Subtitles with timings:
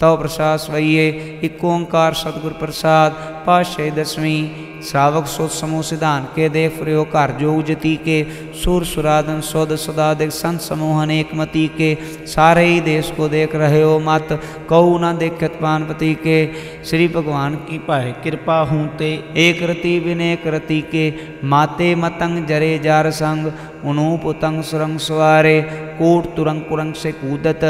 [0.00, 1.08] तव प्रसाद स्वये।
[1.44, 7.04] एक ओंकार सतगुर प्रसाद पातशाही दसवीं श्रावक सोच समूह सिद्धांत के देख प्रयो
[7.40, 8.16] जो जती के
[8.54, 11.94] सुर सुराधन सौद सदादिक संत समूह अनेक मती के।
[12.26, 14.28] सारे ही देश को देख रहे हो मत
[14.68, 16.38] कऊ न देखत पानपति के।
[16.84, 21.06] श्री भगवान की पाए कृपा हूँ ते, एक रति विनय कृति के।
[21.44, 23.52] माते मतंग जरे जार संग,
[23.84, 25.60] उनूप उतंग सुरंग सुवारे।
[25.98, 27.60] कूट तुरंग कुरंग से कूदत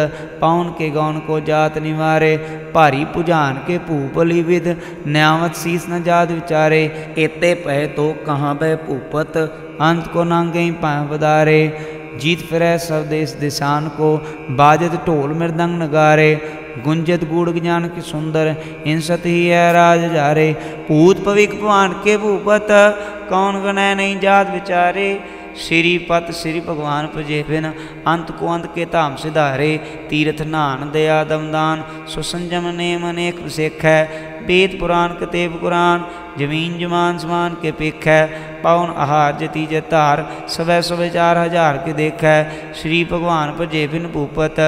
[0.41, 2.37] पौन के गौन को जात निवारे।
[2.74, 4.66] भारी पुजान के भूपलिविद
[5.06, 6.80] न्यावत शीस न जात विचारे,
[7.19, 9.37] एते पह तो कहाँ बह भूपत,
[9.80, 11.61] अंत को नांगे पाए पदारे
[12.20, 14.11] जीत फिर सब देश दिशान को,
[14.56, 16.30] बाजत ढोल मृदंग नगारे।
[16.84, 18.48] गुंजत गुड़ ज्ञान की सुंदर
[18.87, 20.47] हिंसत ही है राज जारे।
[20.89, 22.69] भूत पविक भवान के भूपत,
[23.28, 25.09] कौन गणय नहीं जात विचारे।
[25.59, 27.64] श्री पत श्री भगवान प्रजे बिन
[28.06, 29.77] अंत को अंत के धाम सिधारे,
[30.10, 34.00] तीर्थ नान दया दमदान सुसंजम नेम अनेक सिख है
[34.47, 36.05] वेद पुराण, कतेब कुरान,
[36.39, 41.93] ज़मीन, जमान समान के पिख। है पाउन आहार जति जतार सवै सवै चार हज़ार के
[41.95, 44.61] देख। है श्री भगवान भजे बिन भूपत,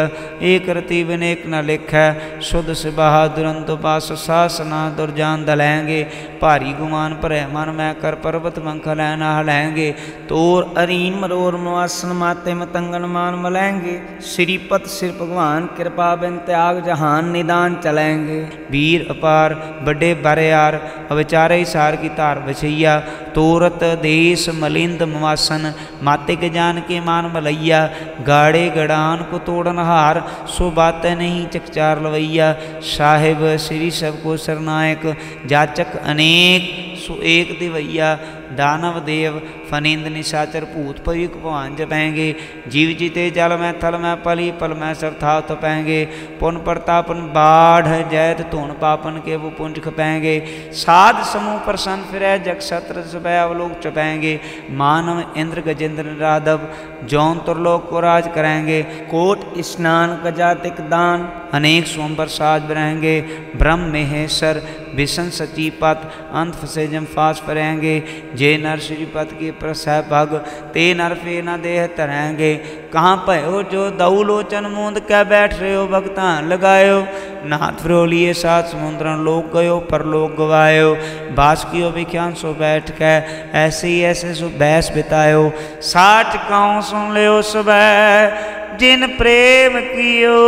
[0.45, 6.03] एक रति बिन एक न लिख। है शुद्ध सिबाहा दुरंत पास सासना दुर्जान दलेंगे
[6.43, 9.91] भारी गुमान पर मन मैं कर पर्वत मंख लैना हलेंगे
[10.29, 13.97] तोर अरीन मरोर मवासन माते मतंगन मान मलेंगे।
[14.29, 21.97] श्रीपत सिर भगवान कृपा बिन त्याग जहान निदान चलेंगे। वीर अपार, बड़े बरियार अविचारे सार
[21.97, 22.99] की तार बछैया।
[23.35, 27.91] तोरत देश मलिंद मवासन, माते के जान के मान मलैया,
[28.27, 35.97] गाड़े गड़ान को तोड़न हार, सो बात नहीं चकचार लवैया। साहिब, श्री सबको सरनायक जाचक
[35.97, 38.15] अनेक सो एक दिवैया,
[38.53, 42.35] दानव देव फनिंद निशाचर भूत पविक भवान जपेंगे।
[42.69, 46.05] जीव जीते जल में थल में पली, पल में सब था तपेंगे
[46.41, 50.39] पुन प्रतापन बाढ़ जैत धुन पापन के वो पुंज खपेंगे।
[50.75, 54.39] साध समूह प्रसन्न फिर जग सत्र अवलोक चपेंगे।
[54.73, 56.61] मानव इंद्र गजेंद्र राधव,
[57.05, 63.21] जौन तुरलोक को राज करेंगे। कोट स्नान कजातिक दान, अनेक सोमबर साज रहेंगे
[63.57, 64.63] ब्रह्म महेश्वर
[64.99, 66.03] विष्ण सचीपत
[66.35, 67.95] अंत फसे जम फास परेंगे
[68.35, 70.35] जे नर श्रीपत के प्रसह भग,
[70.75, 72.55] ते नर फे न देह तरेंगे।
[72.93, 77.01] कहाँ पयो जो दऊ लोचन मूंद कै बैठ रहे हो भगतान लगायो।
[77.47, 80.95] नाथ फ्रोलिए सात समुद्रन लोक गयो, पर लोक गवायो।
[81.37, 83.15] बास कियो विख्यान सो बैठ के
[83.59, 85.51] ऐसे ही ऐसे सो बहस बितायो।
[85.85, 90.39] साठ गाँव सुन लियो सुबह, जिन प्रेम कियो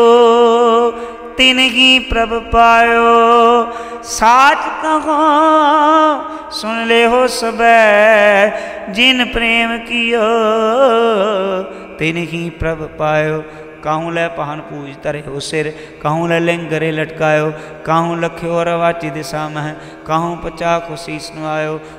[1.40, 1.58] तिन
[2.00, 3.12] प्रभ पायो।
[4.06, 5.14] साच कहो,
[6.52, 7.62] सुन ले हो सब,
[8.90, 10.28] जिन प्रेम कियो
[11.98, 13.42] तिन ही प्रभ पायो।
[13.80, 15.68] काहूँ लै पहन पूज तरे हो सिर,
[16.02, 17.46] कहूँ लै लिंग गरे लटकायो।
[17.86, 19.68] काहूँ लख्यो रवाची दिशा में
[20.06, 20.96] काहूँ पचा को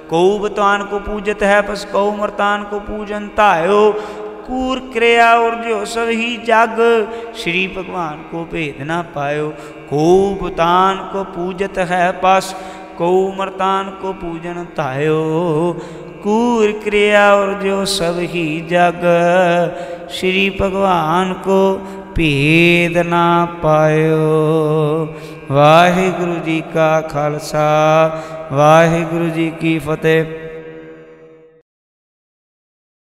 [0.09, 3.81] कऊ बतवान को पूजत है, बस कऊ मरतान को पूजन तायो।
[4.51, 6.79] कूर क्रिया और जो सब ही जग,
[7.35, 9.49] श्री भगवान को भेद ना पायो।
[9.89, 12.55] को भूतान को पूजत है पास
[12.97, 15.21] को मरतान को पूजन तायो।
[16.23, 19.01] कूर क्रिया और जो सब ही जग,
[20.11, 21.75] श्री भगवान को
[22.17, 24.19] भेद ना पायो।
[25.51, 27.67] वाहे गुरु जी का खालसा
[28.51, 30.40] वाहे गुरु जी की फतेह।